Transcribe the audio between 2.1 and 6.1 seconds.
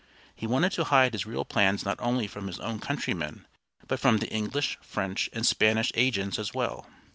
from his own countrymen, but from the English, French, and Spanish